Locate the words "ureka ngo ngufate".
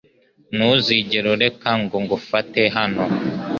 1.35-2.61